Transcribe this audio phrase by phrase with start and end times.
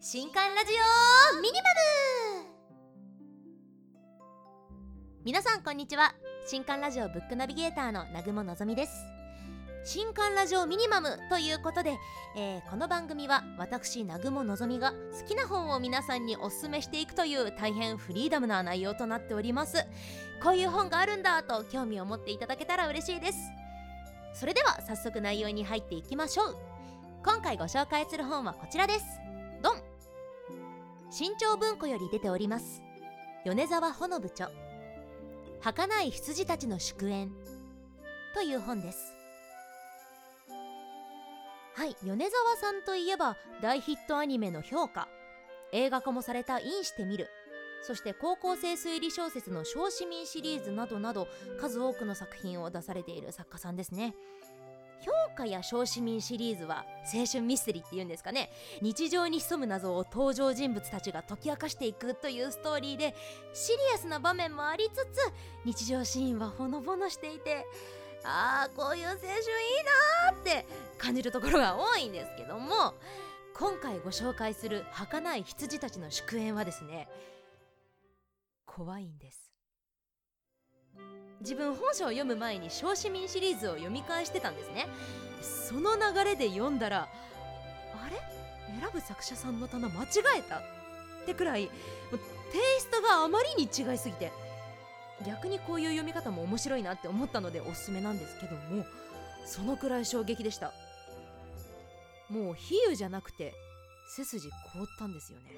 [0.00, 0.70] 新刊ラジ
[1.34, 1.60] オミニマ
[2.44, 2.48] ム。
[5.24, 6.14] 皆さんこんにちは。
[6.46, 8.92] 新刊ラジオブックナビゲーターの南雲のぞみです。
[9.84, 11.98] 新刊ラジオミニマムということで、
[12.36, 19.84] えーこの番組は私南雲のぞみが好きな本を皆さんにおすすめしていくという大変フリーダムな内容となっております。
[20.44, 23.38] こういう本があるんだと興味を持っていただけたら嬉しいです。
[24.32, 26.56] それでは早速内容に入っていきましょう。
[27.24, 29.04] 今回ご紹介する本はこちらです。
[29.60, 29.87] ドン。
[31.10, 32.82] 新潮文庫より出ております。
[33.46, 34.50] 米沢ほの部著
[35.60, 37.30] 儚い羊たちの祝宴。
[38.34, 39.14] という本です。
[41.74, 45.08] はい米沢さんといえば大ヒットアニメの評価。
[45.72, 47.28] 映画化もされた「インしてみる」
[47.82, 51.28] そして高校生推理小説の小市民シリーズなどなど
[51.60, 54.14] 数多くの作品を出されている作家さんですね。
[55.08, 58.50] 評価や小市民シリーズは青春ミステリーっていうんですかね。
[58.82, 63.14] 日常に潜む謎を登場人物たちが解き明かしていくというストーリーで
[63.54, 65.32] シリアスな場面もありつつ
[65.64, 67.64] 日常シーンはほのぼのしていて
[68.24, 69.38] あーこういう青春いい
[70.24, 70.66] なーって
[70.98, 72.94] 感じるところが多いんですけども
[73.54, 77.08] 今回ご紹介する儚い羊たちの祝宴はですね
[78.66, 79.57] 怖いんです。
[81.40, 84.88] 自分本書を読む前に小市民シリーズを読み返してたんですね。
[85.40, 88.16] その流れで読んだらあれ？
[88.80, 90.06] 選ぶ作者さんの棚間違
[90.38, 90.62] えたっ
[91.26, 94.32] てくらいテイストがあまりに違いすぎて
[95.26, 98.84] 逆にこういう読み方も面白いなって思ったのでおすすめなんですけども
[99.46, 100.72] そのくらい衝撃でした。
[102.28, 103.54] もう比喩じゃなくて
[104.14, 105.52] 背筋凍ったんですよね。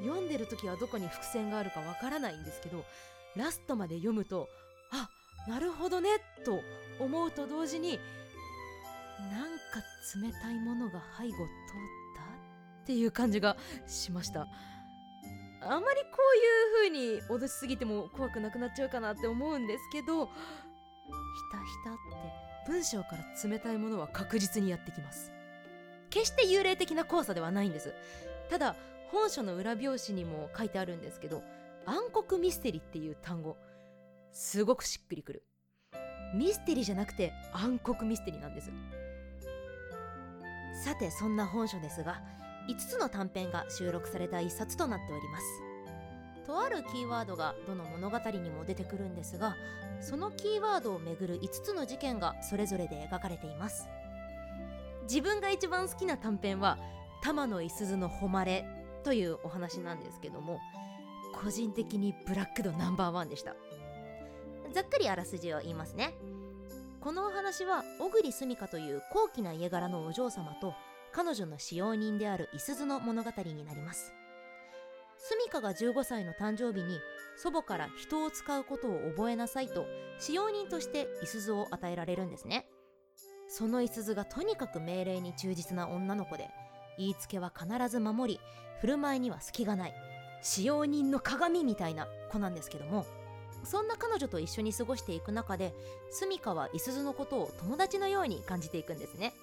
[0.00, 2.84] 読んでる時はどこに伏線があるかわからないんですけど
[3.38, 4.48] ラストまで読むと
[4.92, 5.08] あ
[5.48, 6.10] なるほどね
[6.44, 6.60] と
[7.02, 7.98] 思うと同時に
[9.30, 9.82] なんか
[10.20, 11.46] 冷たいものが背後通っ
[12.16, 12.22] た
[12.82, 14.46] っていう感じがしました。
[15.60, 15.88] あまりこ
[16.84, 20.32] ういう風に脅しすぎても怖くなくなっちゃうかなって思うんですけどひ
[21.50, 21.94] たひたっ
[22.66, 25.32] て文章から冷たいものは確実にやってきます。
[26.10, 27.92] 決して幽霊的な怖さではないんです。
[28.50, 28.76] ただ
[29.10, 31.42] 本書の裏表紙にも書いてあるんですけど
[31.88, 33.56] 暗黒ミステリーっていう単語。
[34.30, 35.42] すごくしっくりくる。
[36.34, 38.70] ミステリーじゃなくて暗黒ミステリーなんです。
[40.84, 42.20] さてそんな本書ですが
[42.68, 45.44] 5つの短編が収録された一冊となっております。
[46.46, 49.56] とあるキーワードがどの物語にも出てくるんですが
[50.00, 53.88] そのキーワードをめぐる5つの事件がそれぞれで描かれています。
[55.04, 56.76] 自分が一番好きな短編は
[57.22, 58.66] 玉野いすずの誉れ
[59.04, 60.58] というお話なんですけども
[61.32, 63.54] 個人的にブラック度ナンバーワンでした。
[64.72, 66.14] ざっくりあらすじを言いますね。
[67.00, 70.74] このお話は小栗澄香という高貴な家柄のお嬢様と
[71.12, 74.12] 彼女の使用人であるいすずの物語になります。
[75.18, 76.98] 澄香が15歳の誕生日に
[77.36, 79.86] 祖母から人を使うことを覚えなさいと
[80.18, 82.66] 使用人としていすずを与えられるんですね。
[83.48, 86.50] そのいすずがとにかく命令に忠実な女の子で
[86.98, 88.40] 言いつけは必ず守り
[88.80, 90.07] 振る舞いには隙がない。
[90.42, 93.06] 使用人の鏡みたいな子なんですけども
[93.64, 95.74] そんな彼女と一緒に過ごしていく中で
[96.10, 99.34] 澄香はいすずのことを友達のように感じていくんですね。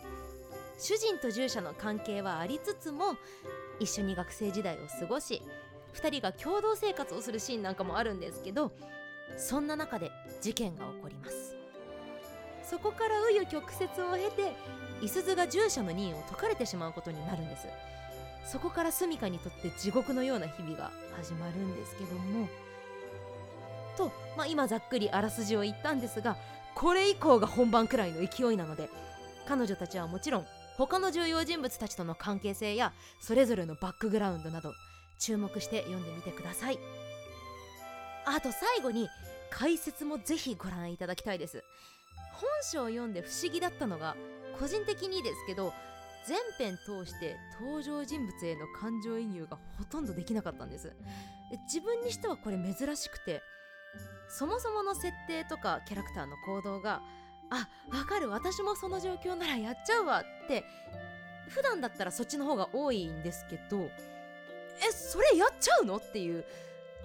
[0.77, 3.15] 主人と従者の関係はありつつも
[3.79, 5.41] 一緒に学生時代を過ごし
[5.93, 8.71] 2人が共同生活をするシーンなんかもあるんですけど
[9.37, 11.55] そんな中で事件が起こります。
[12.63, 14.55] そこから紆余曲折を経て
[15.01, 17.67] いすずが従者の任を解かれてしまうことになるんです。
[18.45, 22.47] そこからスミカにとって地獄のような日々が始まるんですけども。
[23.97, 26.37] と、まあ、今ざっくりあらすじを言ったんですが
[26.75, 28.89] これ以降が本番くらいの勢いなので
[29.47, 30.45] 彼女たちはもちろん
[30.77, 32.91] 他の重要人物たちとの関係性や
[33.21, 34.73] それぞれのバックグラウンドなど
[35.17, 36.79] 注目して読んでみてください。
[38.25, 39.07] あと最後に
[39.49, 41.63] 解説もぜひご覧いただきたいです。
[42.33, 44.17] 本書を読んで不思議だったのが
[44.59, 45.71] 個人的にですけど
[46.27, 50.87] 全編通して登場人物への感情移入がほとんどできなかったんです。
[51.51, 53.41] で自分にしてはこれ珍しくて
[54.27, 57.01] そもそもの設定とかキャラクターの行動が
[57.49, 60.65] あわかる私もその状況ならやっちゃうわって
[61.49, 66.43] 普段だったらそっちの方が多いんですけどえそれやっちゃうのっていう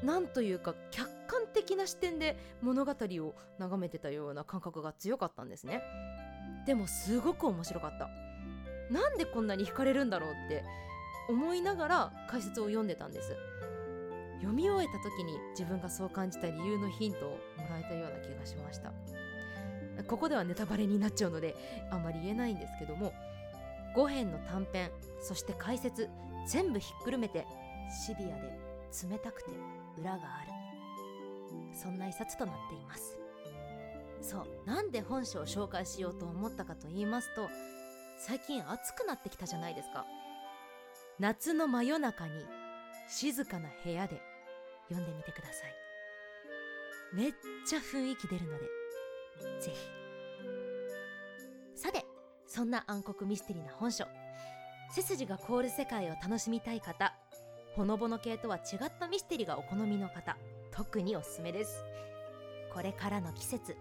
[0.02, 5.82] なんというか客観的な視点で物語を眺めてたような感覚が強かったんですね。
[6.66, 8.08] でもすごく面白かった
[8.90, 10.64] なんでこんなに惹かれるんだろうって
[11.28, 13.36] 思いながら解説を読んでたんです。
[14.40, 17.36] 読み終えた時に自分がそう感じた理由のヒントをも
[17.68, 18.92] らえたような気がしました。
[20.08, 21.54] ここではネタバレになっちゃうので
[21.90, 23.12] あんまり言えないんですけども
[23.94, 24.90] 5編の短編
[25.20, 26.08] そして解説
[26.48, 27.46] 全部ひっくるめて
[28.06, 28.58] シビアで
[29.10, 29.50] 冷たくて
[29.98, 30.50] 裏がある。
[31.74, 33.18] そんな一冊となっています。
[34.22, 37.48] そうなんで本書を紹介しようと思ったかと言いますと
[38.22, 40.04] 最近暑くなってきたじゃないですか。
[41.18, 42.32] 夏の真夜中に
[43.08, 44.20] 静かな部屋で
[44.90, 45.74] 読んでみてください。
[47.14, 47.32] めっ
[47.66, 48.64] ちゃ雰囲気出るので
[49.58, 49.78] ぜひ。
[51.74, 52.04] さて
[52.46, 54.04] そんな暗黒ミステリーな本書。
[54.94, 57.14] 背筋が凍る世界を楽しみたい方
[57.74, 60.36] ほのぼの系とは違ったミステリーがお好みの方
[60.72, 61.82] 特におすすめです。
[62.74, 63.76] これからの季節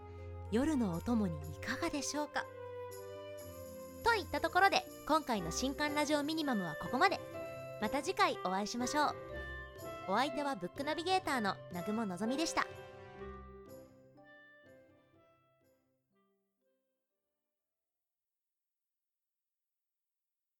[0.50, 2.46] 夜のお供にいかがでしょうか？
[4.04, 7.20] といったところで今回の新刊ラジオミニマムはここまで
[7.82, 9.16] また次回お会いしましょう
[10.10, 12.66] お相手はブックナビゲーターの南雲のぞみでした。